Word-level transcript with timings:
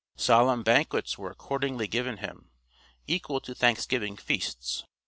Solemn 0.17 0.63
banquets 0.63 1.19
were 1.19 1.29
accordingly 1.29 1.87
given 1.87 2.17
him, 2.17 2.49
equal 3.05 3.39
to 3.41 3.53
thanksgiving 3.53 4.17
feasts. 4.17 4.83